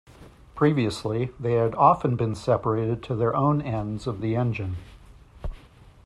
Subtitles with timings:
[0.55, 4.77] Previously they had often been separated to their own ends of the engine.